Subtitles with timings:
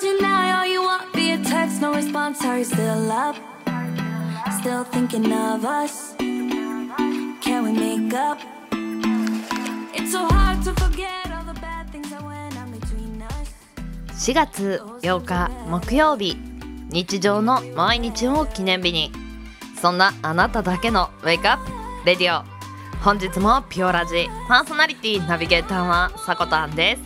[0.00, 2.44] Deny all you want via text, no response.
[2.44, 3.36] Are you still up?
[4.60, 6.14] Still thinking of us?
[6.18, 8.38] Can we make up?
[9.94, 13.54] It's so hard to forget all the bad things that went on between us.
[14.14, 16.36] 4月8日木曜日
[16.90, 19.12] 日常の毎日を記念日に
[19.80, 21.64] そんなあなただけのウェイクアッ
[22.02, 22.44] プレディオ
[23.02, 27.02] 本日もピオラジパーソナリティナビゲーターはさこたんです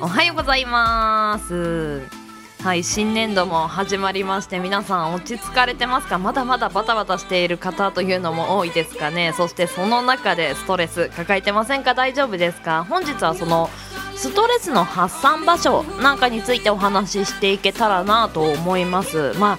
[0.00, 2.23] おはようございます
[2.64, 6.16] はい新年度も始まりまして皆さん落ち着かれてますか？
[6.16, 9.34] まだまだバタバタしている方というのも多いですかね？
[9.36, 11.92] そしてその中でストレス抱えてませんか？
[11.92, 12.86] 大丈夫ですか？
[12.88, 13.68] 本日はその
[14.16, 19.34] ストレスの発散場所なんかについてお話ししていけたらなと思います。
[19.38, 19.58] ま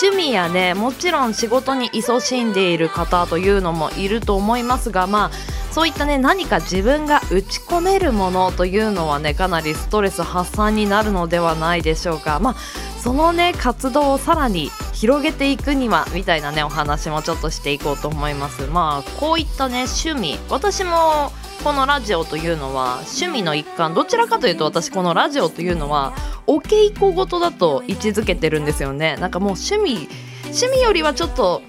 [0.00, 5.30] 趣味やねもちろん仕事に勤しんでいる方というのもいると思いますがまあ
[5.72, 12.40] そういったね何か自分が打ち込めるものというのはねかなりストレス発散になるのではないでしょうか。
[12.40, 12.56] まあ
[13.00, 18.66] そのね活動をさらに広げていくにはみたいなねお話もちょっとしていこうと思います。
[18.66, 20.38] まあこういったね趣味。
[20.48, 23.94] 私もこのラジオというのは趣味の一環。
[23.94, 26.12] どちらかというと私このラジオというのは
[26.48, 29.16] お稽古事だと位置づけてるんですよね。
[29.16, 30.08] なんかもう趣味
[30.44, 31.62] 趣味よりはちょっと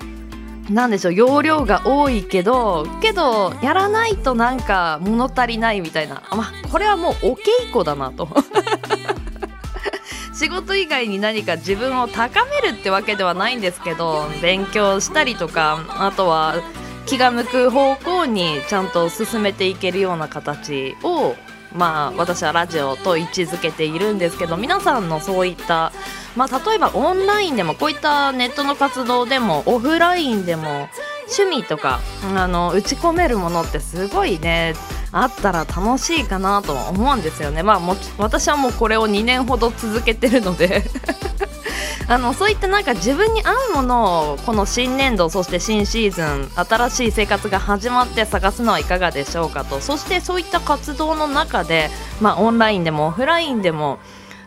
[0.69, 6.23] なんでしょう容量が多いけどけどやらないとなんか物足りないみたいな。
[6.31, 8.29] まあこれはもうお稽古だなと。
[10.33, 16.55] 仕事以外に何か自分を高めるってわけではないんですけど勉強したりとかあとは
[17.05, 21.35] 気が向く方向にちゃんと進めていけるような形を
[21.73, 25.91] まあ私はラジオと位置づけているんですけど皆さんのそういった
[26.35, 30.89] まあ例えばオンラインでもこういったネットの活動でもオフラインでも
[31.37, 31.99] 趣味とか
[32.35, 34.73] あの打ち込めるものってすごいね
[35.11, 37.63] あったら楽しいかなと思うんですよね。
[37.63, 40.89] まあも私はもうこれを2年ほど続けてるので。
[42.09, 49.79] あのそういったなんか自分に合うものをこの新年度そして新シーズン新しい生活が始まって探すのはいかがでしょうかと。
[49.79, 53.99] そしてそういった活動の中で、まあ、オンラインでもオフラインでも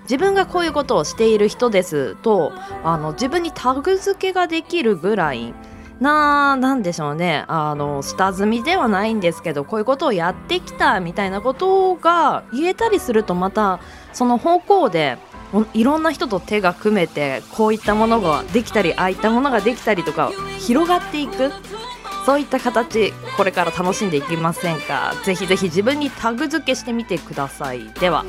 [0.02, 2.52] 自分がこういうことをしている人ですと
[2.82, 5.54] あの自分にタグ付けができるぐらい
[6.00, 7.44] ななんでしょうね。
[7.46, 13.78] あの下積みではないんですけどこういうことをやってきたみたいなことが言えたりするとまた
[14.12, 15.16] その方向で
[15.74, 21.50] いろんな人と手が組めてこういったものができたりああいったものができたりとか広がっていく
[22.24, 25.14] そういった形これから楽しんでいきませんか？
[25.24, 27.92] ぜひぜひ自分にタグ付けしてみてください。
[27.94, 28.24] では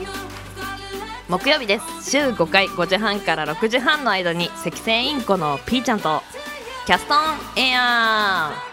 [1.30, 2.12] 木曜日です。
[2.12, 6.22] 週5回5時半から6時半の間に赤線インコのピーちゃんと
[6.86, 7.18] キャストン
[7.64, 8.52] エア。
[8.70, 8.73] ー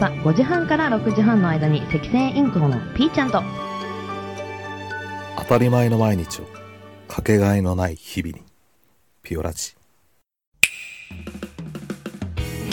[0.00, 3.42] 朝5時半から6時半の間に赤線インコのピーちゃんと。
[5.36, 6.46] 当たり前の毎日を
[7.06, 8.42] かけがえのない日々に
[9.22, 9.74] ピオラジ。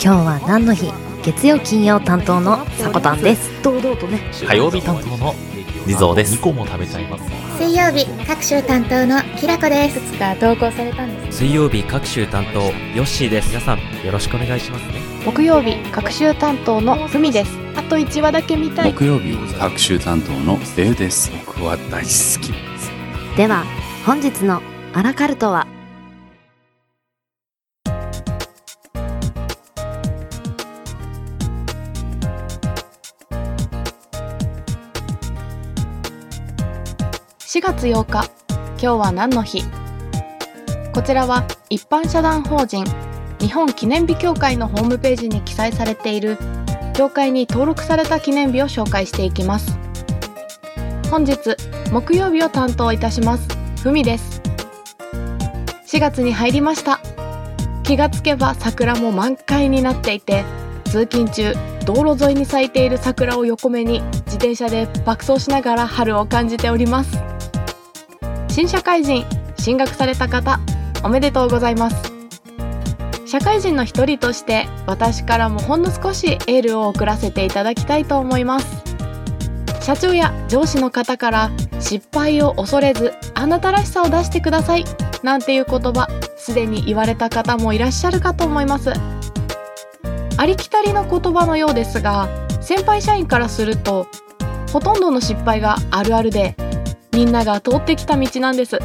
[0.00, 0.90] 日は何の日？
[1.22, 3.62] 月曜金曜担当のさこたんです。
[3.62, 4.20] 堂々とね。
[4.46, 5.34] 火曜日担当の
[5.86, 6.36] 地蔵です。
[6.36, 7.24] 2個も食べちゃいます
[7.68, 10.00] 水曜日各週担当のきらこです。
[10.00, 13.48] つか投稿されたんです水曜日各週担当ヨッシーです。
[13.48, 14.94] 皆さんよろしくお願いしますね。
[15.26, 17.58] 木曜日各週担当のふみです。
[17.76, 18.94] あと1話だけ見たい。
[18.94, 21.30] 木曜日各週担当のレウです。
[21.46, 22.90] 僕は大好きです。
[23.36, 23.66] では
[24.06, 24.62] 本日の
[24.94, 25.66] アラカルトは？
[37.58, 39.64] 4月8日今日は何の日？
[40.94, 42.84] こちらは一般社団法人
[43.40, 46.38] 日本記念日協会のホームページに記載されている
[46.94, 49.76] 協会に登録された記念日を紹介していきます。
[51.10, 51.56] 本日
[51.90, 53.48] 木曜日を担当いたします
[53.82, 54.40] ふみです。
[55.88, 57.00] 4月に入りました。
[57.82, 60.44] 気がつけば桜も満開になっていて
[60.84, 61.54] 通勤中
[61.84, 67.18] 道路沿いに咲いている桜を横目に自転車で爆走しながら春を感じております。
[68.58, 69.24] 新社会人
[69.56, 70.58] 進学された方
[71.04, 72.12] おめでとうございます。
[73.24, 78.66] 社会人の一人として私からもほんの少しエールを送らせていただきたいと思います。
[79.80, 84.84] 社長や上司の方から失敗を恐れずあなたらしさを出してください
[85.22, 88.92] なんていう言葉すでに言われた方もいらっしゃるかと思います。
[90.36, 92.28] ありきたりの言葉のようですが
[92.60, 94.08] 先輩社員からすると
[94.72, 96.56] ほとんどの失敗があるあるで
[97.18, 98.78] みんなが通ってきた道なんです。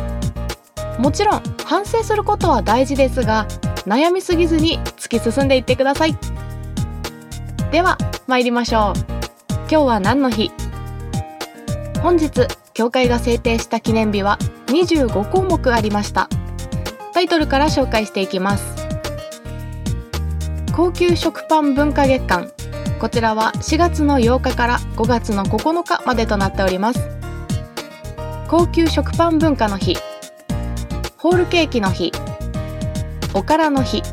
[0.98, 3.48] もちろん反省することは大事ですが
[3.86, 6.18] 悩みすぎずに突き進んでいってください。
[7.72, 7.96] では
[8.26, 9.00] 参りましょう。
[9.70, 10.52] 今日は何の日？
[12.02, 16.28] 本日協会が制定した記念日は25項目ありました。
[17.14, 18.66] タイトルから紹介していきます。
[20.76, 22.52] 高級食パン文化月間。
[23.00, 27.23] こちらは4月の8日から5月の9日までとなっております。
[28.56, 29.98] 高級食パン文化の日。
[31.18, 32.12] ホールケーキの日。
[33.34, 34.04] おからの日。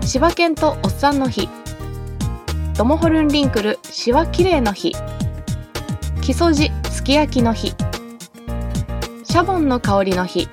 [0.00, 1.48] 柴犬とおっさんの日。
[2.78, 4.92] ドモホルンリンクルしわきれいの日。
[6.20, 7.74] 木曽路すき焼きの日。
[9.24, 10.48] シャボンの香りの日。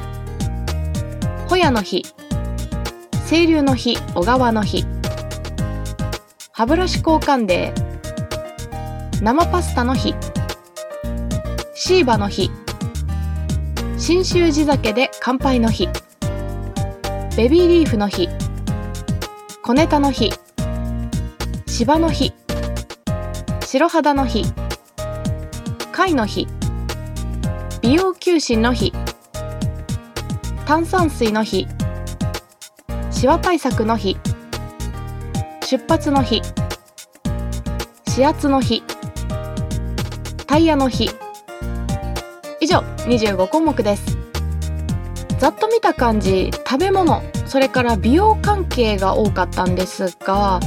[1.47, 2.01] ホヤの日。
[3.29, 4.83] 清流の日小川の日。
[6.53, 9.21] 歯ブラシ交換デー。
[9.21, 10.15] 生パスタの日。
[11.75, 12.49] シーバの日。
[14.09, 15.87] 信州地酒で乾杯の日。
[17.37, 18.27] ベビーリーフの日。
[19.61, 20.33] 小ネタの日。
[21.67, 22.33] 芝の日。
[23.63, 24.45] 白肌の日。
[25.91, 26.47] 貝の日。
[27.83, 28.91] 美容休診の日。
[30.65, 31.67] 炭酸水の日。
[33.11, 34.17] シワ対策の日。
[35.61, 36.41] 出発の日。
[38.07, 38.81] 始圧の日。
[40.47, 41.11] タイヤの日。
[42.69, 44.17] 上25項目です。
[45.39, 50.59] ざっと見た感じ食べ物それから美容関係が多かったんですが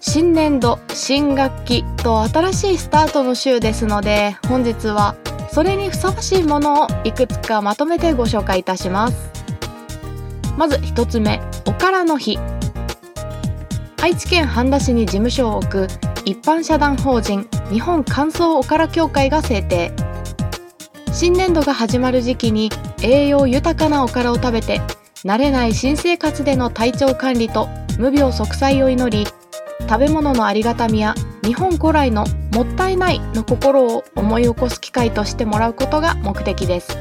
[0.00, 5.16] 新年度新学期と新しいスタートの週ですので本日は
[5.52, 9.30] それにふさわしいものをいくつかまとめてご紹介いたします。
[10.56, 12.38] まず1つ目おからの日。
[14.00, 15.86] 愛知県半田市に事務所を置く
[16.24, 20.09] 一般社団法人日本乾燥おから協会が制定。
[21.12, 22.70] 新年度が始まる時期に
[23.02, 24.80] 栄養豊かなおからを食べて
[25.24, 27.68] 慣れない新生活での体調管理と
[27.98, 29.26] 無病息災を祈り
[29.88, 36.96] 食べ物のありがたみや日本古来のもったいないの心を思い起こす機会としてもらうことが目的です。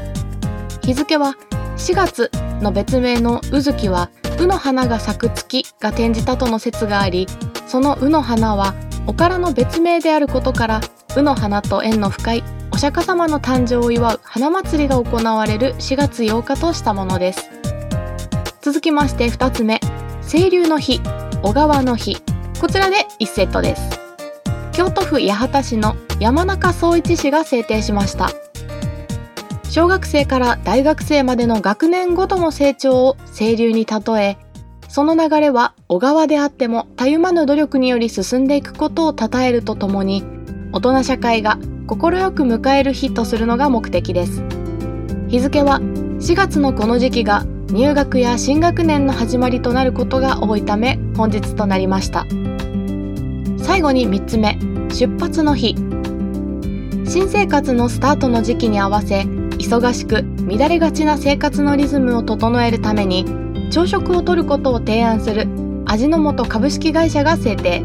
[0.81, 1.35] 日付は
[1.77, 7.27] 4月の別名のうずきは卯の花が咲く月が転じたとの説があり
[7.67, 8.73] その卯の花は
[9.06, 10.81] おからの別名であることから
[11.19, 17.50] 卯の花と縁の深いお釈迦様の誕生を祝う花祭りが行われる4月8日としたものです。
[18.62, 19.81] 続きまして2つ目
[20.30, 21.01] 清流の日
[21.44, 22.18] 小川の日。
[22.62, 24.00] こちらで1セットです。
[24.71, 28.30] 京都府八幡市の山中総一氏が制定しました。
[29.69, 34.38] 小学生から大学生までの学年ごとの成長を清流に例え
[34.88, 40.23] その流れは小川であってもたゆまぬ努力により進んでいくことを称えるとともに
[40.71, 41.57] 大人社会が
[41.88, 44.44] 快く迎える日とするのが目的です。
[45.28, 52.26] 日付は4月のこの時期が入学や新学年の始まりとなることが多いため本日となりました。
[53.57, 54.59] 最後に3つ目
[54.94, 55.76] 出発の日。
[57.06, 63.26] 新生活のスタートの時期に合わせ忙しく乱れがちな生活のリズムを整えるために
[63.71, 65.47] 朝食をとることを提案する
[65.85, 67.83] 味の素株式会社が制定。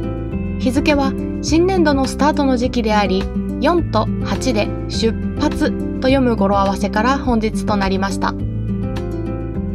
[0.59, 1.13] 日付は
[1.45, 8.33] 新年度のスタートの時期であり4と8で出発と読む語呂合わせから本日となりました。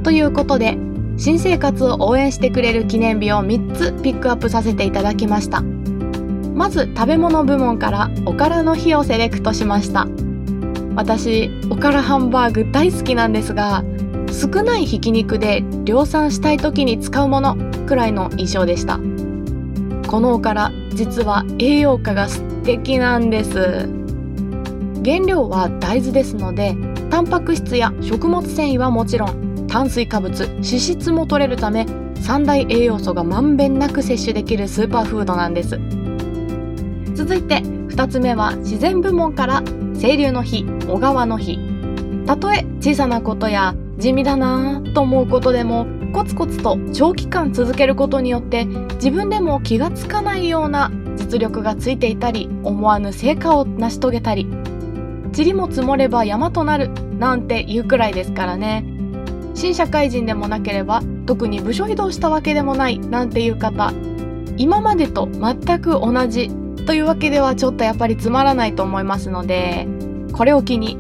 [0.04, 0.80] ということで
[1.18, 5.62] 新生活を応援してくれる記念日を3つピックアップさせていただきました。
[5.62, 10.08] まず食べ物部門からおからの日をセレクトしました。
[10.96, 13.84] 私おからハンバーグ大好きなんですが
[14.32, 19.00] 少ないひき肉で量産したい時に使うものくらいの印象でした。
[20.10, 23.88] このおから実は栄養価が素敵なんです。
[25.06, 26.76] 原料は大豆ですので
[27.12, 31.86] タンパク質や食物繊維はもちろん炭水化物脂質も取れるため
[32.16, 35.80] 三大栄養素がまんべんなく摂取できるスーパーフードなんです。
[37.14, 39.62] 続いて2つ目は自然部門から
[40.00, 41.60] 清流の日小川の日。
[42.26, 54.48] たとえ小さなことや地味だなぁと思うことでもコツコツと長期間続けることによって自分でも気がつかないような実力がついていたり思わぬ成果を成し遂げたり
[55.36, 56.90] 塵も積もれば山となる
[57.20, 58.86] なんて言うくらいですからね。
[59.54, 63.92] 新社会人でもなければ特に部署移動したわけでもないなんていう方
[64.56, 66.50] 今までと全く同じ
[66.86, 69.86] というわけではちょっとやっぱりつまらないと思いますので
[70.32, 70.98] これを機に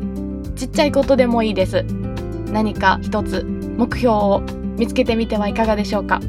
[0.58, 1.86] ちっちゃいことでもいいです。
[2.52, 3.44] 何か一つ
[3.78, 4.44] 目標を
[4.80, 6.22] 見つけてみてはいかがでしょうか。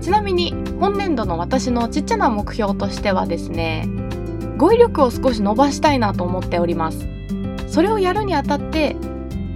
[0.00, 3.86] ちなみに本年度の私のちっちゃな目標としてはですね
[4.56, 7.06] 語彙力を少し伸ばしたいなと思っております。
[7.66, 8.96] それをやるにあたって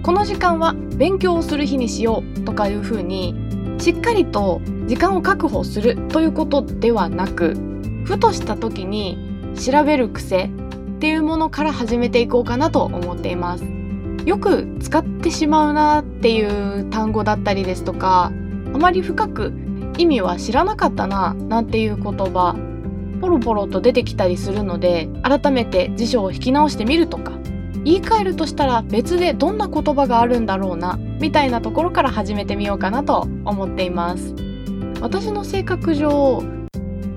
[0.03, 3.33] この時間は勉強をする日にしようとかいうふうに
[3.79, 7.55] しっかりと時間を確保するということではなく
[8.05, 9.17] ふとした時に
[9.55, 10.49] 調べる癖っ
[10.99, 13.74] ていうものから始めていこうかなと思っています。
[14.25, 18.31] よく使ってしまうなっていう単語だったりですとか
[18.73, 19.53] あまり深く
[19.97, 22.55] 意味は知らなかったななんていう言葉
[23.21, 27.31] ポロポロと出てきたりするので改めて辞書を引き直してみるとか
[27.85, 34.33] 言い換えるとしたら別でどんな言葉があるんだろうなみたいなところから始めてみようかなと思っています。
[35.01, 36.41] 私の性格上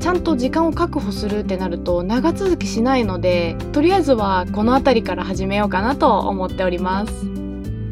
[0.00, 7.12] ちゃんと時間を確保するってなると長続きしないのでとりあえずはこの辺りから始めようかなと思っております。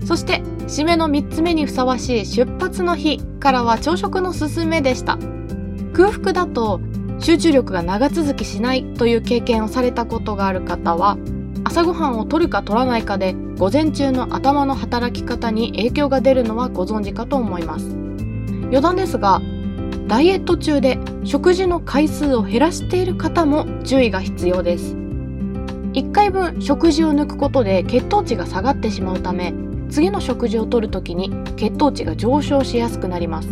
[0.06, 5.18] そして締めの3つ目にふさわしい出発の日からは朝食のすすめでした。
[5.92, 6.80] 空腹だと
[7.18, 11.16] 集中力が長続きしないという経験をされたことがある方は
[11.64, 17.86] 朝ごはんを取るか取らないかで午前中の頭の働き方に影響が出るのはご存知かと思います。
[18.66, 19.40] 余談ですが
[20.06, 24.94] ダイエット中で食事の回数を減らしている方も注意が必要です。
[24.94, 29.54] 1回分食事を抜くことで血糖値が下がってしまうため
[29.88, 33.48] 次の食事をとるときに血糖値が上昇しやすくなります。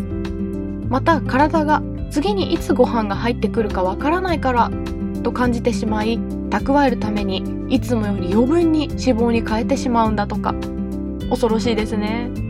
[0.89, 4.71] また体が次にいつご飯が入ってくるかわからないから
[5.25, 6.19] と感じてしまい
[6.51, 10.55] 蓄えるためにいつもより余分に脂肪に変えてしまうんだとか。
[11.31, 12.44] 恐ろしいですね。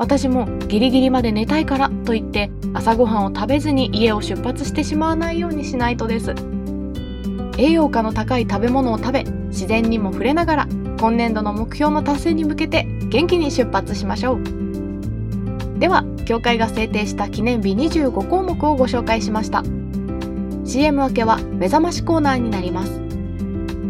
[0.00, 6.34] 私もギリギリまで寝たいからと言って朝ごはんを食べずに家を出発してしまわないようにしないとです。
[7.58, 10.68] 栄養価の高い食べ物を食べ自然にも触れながら
[11.00, 15.78] 今年度の目標の達成に向けて元気に出発しましょう。
[15.78, 19.62] では協会が制定した記念日25項目をご紹介しました。
[20.64, 23.02] CM 明けは目覚ましコーナーになります。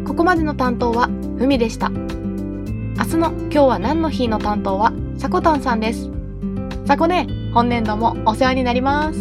[0.05, 1.90] ここまでの担当はふみでした。
[1.90, 6.09] 明日の今日は何の日の担当はさこたんさんです。
[6.87, 9.19] さこね本年度もお世話になります。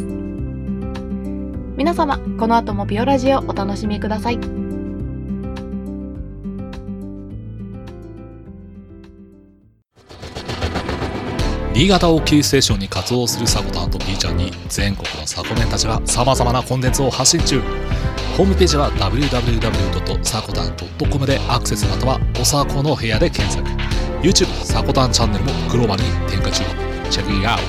[1.76, 4.40] 皆様この後もビオラジオお楽しみください。
[11.74, 17.60] 新潟をキーステーションに活動するサコタンと B ちゃんに全国のサコメンたちが様々なコンテンツを発信中。
[18.38, 23.68] ホームページは www.sakotan.com でアクセスまたはおさこの部屋で検索。
[24.22, 26.66] YouTube サコタンチャンネルもグローバルに展開中。
[27.10, 27.60] チェックイアウ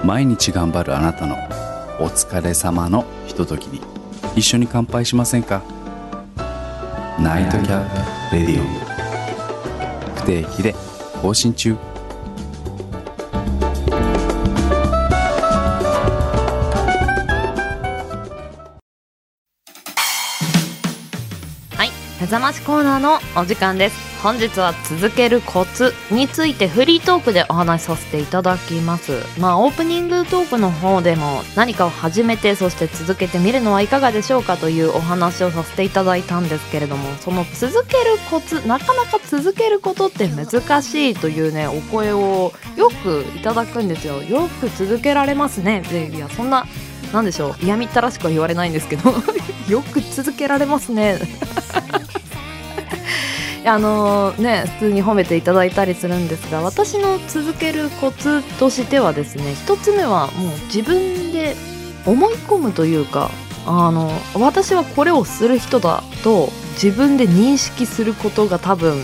[0.00, 1.34] ト毎日頑張るあなたの
[2.00, 3.82] お疲れ様のひとときに
[4.34, 5.62] 一緒に乾杯しませんか？
[7.20, 8.64] ナイトキャップレディオ。
[10.16, 10.74] 不定期で
[11.20, 11.76] 更新中。
[22.30, 24.22] 覚ましコーナーのお時間です。
[24.22, 29.14] 本日は続けるコツについてフリートークでお話しさせていただきます。
[29.40, 44.22] まあオープニングトークの方でも何かを始めてそして続けてみるのはいかがでしょうかというお話をさせていただいたんですけれどもその続けるコツなかなか続けることって難しいというねお声をよくいただくんですよ。
[44.22, 45.80] よく続けられますね。
[45.90, 46.64] でいやそんな
[47.12, 47.64] なんでしょう。
[47.64, 49.12] 嫌みったらしくは言われないんですけど。
[49.68, 51.18] よく続けられますね。
[53.64, 61.54] あのね普通に褒めていただいたりするんですが私の続けるコツとしてはですね一つ目はもう自分で
[62.06, 63.30] 思い込むというか
[63.66, 66.48] あの私はこれをする人だと
[66.82, 69.02] 自分で認識することが多分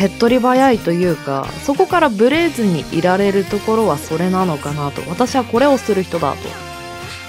[0.00, 5.02] 手っ取り早いというかそこからブレずにいられるところはそれなのかなと。
[5.10, 6.69] 私はこれをする人だと。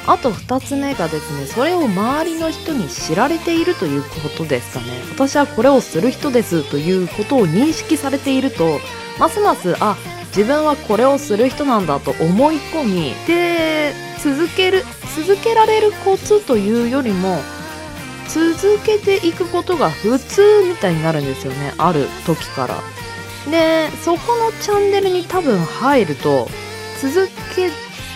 [0.07, 4.87] あと2つ目がですねそれを周りの人に知られているということですかね。
[5.11, 8.79] 私はこれをする人ですということを認識されていると
[9.19, 9.97] ますますあ
[10.35, 13.93] 自分はこれをする人なんだと思い込みで
[14.23, 14.83] 続ける
[15.15, 17.39] 続けられるコツというよりも
[18.29, 22.75] 続けていくことが普通みたいになるんですよねある時から。
[23.49, 26.47] でそこのチャンネルに多分入ると
[27.01, 27.69] 続け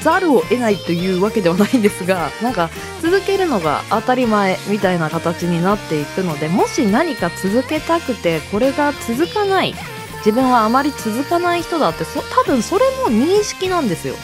[0.05, 2.69] ざるを得ないというわけではないんですが なんか
[3.01, 9.73] 続けるのが当たり前みたいな形になっていくのでもし何か続けたくてこれが続かない
[10.17, 14.15] 自分はあまり続かない人だってそ多分それも認識なんですよ。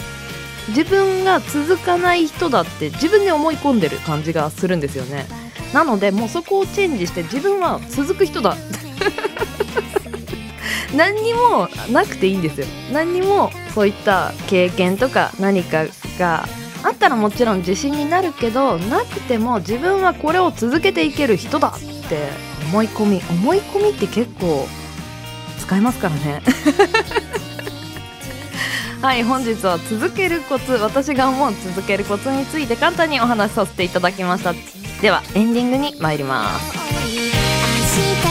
[0.70, 5.26] 自分が続かない人だって自分で思い込んでる感じがするんですよね。
[5.74, 8.56] なのでもうそこをチェンジして自分は続く人だ。
[10.96, 12.68] 何にもなくていいんですよ。
[12.92, 15.86] 何にもそういった経験とか何か
[16.20, 16.46] が
[16.84, 21.80] あったらもちろん自信になるけどなくても自分はこれを続けていける人だっ
[22.10, 22.30] て
[22.70, 24.68] 思い込み思い込みって結構
[25.60, 26.42] 使えますからね。
[29.02, 34.54] はい本日は続けるコツ私が思う続けるコツについて簡単にお話しさせていただきました。
[35.02, 38.31] ではエンディングに参ります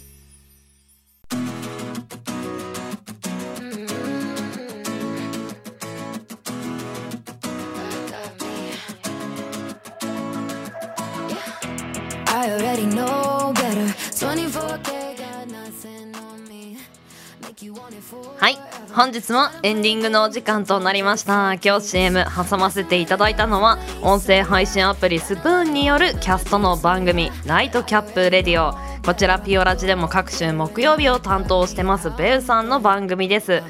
[19.11, 21.55] 本日もエンディングのお時間となりました。
[21.55, 33.61] 今日 CM 挟ませていただいたのは音声配信アプリスプーンによるキャストの番組「ライトキャップレディオ」こちらピオラジでも各週木曜日を担当してますベウさんの番組です。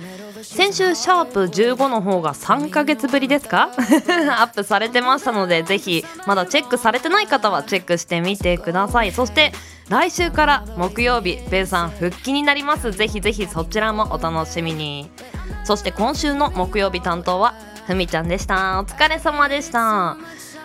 [0.43, 3.69] 先週シャープ15の方が3ヶ月ぶりですか？
[4.39, 9.11] アップされてましたのでぜひまだチェックされてない方はチェックしてみてください。
[9.11, 9.51] そして
[9.89, 12.91] 来週から木曜日ベウさん復帰になります。
[12.91, 15.09] ぜひぜひそちらもお楽しみに。
[15.63, 17.53] そして今週の木曜日担当は
[17.87, 18.79] ふみちゃんでした。
[18.79, 20.17] お疲れ様でした。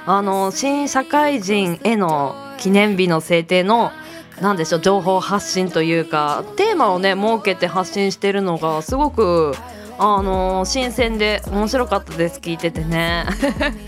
[0.09, 3.91] あの新社会人への記念日の制定の
[4.40, 9.55] なんでしょう情報発信というかテーマをね設けて発信してるのがすごく
[9.99, 13.25] あの新鮮で面白かったです聞いててね。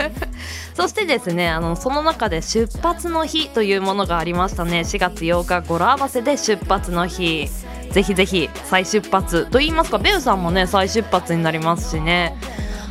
[0.74, 4.80] そしてですねあのその中で出発の日というものがありましたね。
[4.80, 7.48] 4月8日語呂合わせで出発の日。
[7.90, 12.37] ぜひぜひ再出発と言いますかベウさんもね再出発になりますしね。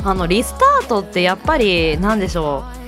[0.03, 2.86] あのリスタートってやっぱりなんでしょう。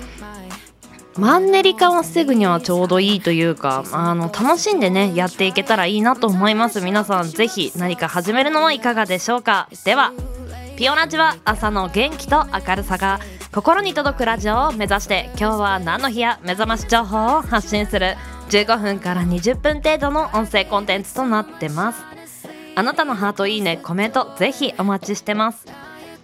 [1.19, 6.79] マンネリ化を防ぐにはちょうどいいというかあの楽しんでねやっていけたらいいなと思います。
[6.79, 9.67] 皆さんぜひ何か始めるのはいかがでしょうか。
[9.83, 10.13] では
[10.77, 13.19] ピオラジは朝の元気と明るさが
[13.53, 18.15] 心に届くラジオを目指して今日は何の日や目覚まし情報を発信する
[18.49, 22.01] 15分から20分程度の音声コンテンツとなってます。
[22.75, 25.65] あなたのハートいいねコメントぜひお待ちしてます。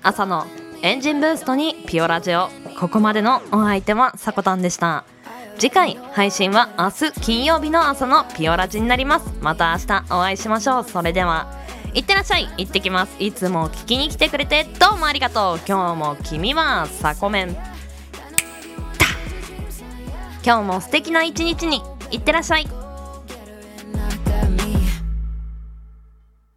[0.02, 0.46] 朝の
[0.82, 2.48] エンジンブーストにピオラジオ
[2.80, 5.06] ここまでのお相手はさこたんでした。
[5.58, 9.34] 次回配信は明日金曜日の朝のピオラジになります。
[9.42, 10.84] また明日お会いしましょう。
[10.84, 11.48] それでは
[11.94, 12.50] いってらっしゃい。
[12.58, 13.16] 行ってきます。
[13.20, 15.60] いつも聞きに来てくれてどうもありがとう。
[15.68, 17.56] 今日も君はサコメン
[20.46, 21.82] 今日も素敵な一日に。
[22.12, 22.85] いってらっしゃい。